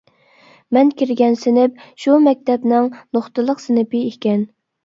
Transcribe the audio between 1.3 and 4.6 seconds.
سىنىپ شۇ مەكتەپنىڭ نوختىلىق سىنىپى ئىكەن.